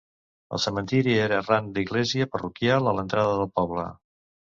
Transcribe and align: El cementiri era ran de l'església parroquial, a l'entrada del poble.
El 0.55 0.59
cementiri 0.61 1.11
era 1.25 1.41
ran 1.47 1.67
de 1.75 1.83
l'església 1.83 2.27
parroquial, 2.37 2.89
a 2.93 2.95
l'entrada 3.01 3.37
del 3.43 3.53
poble. 3.61 3.85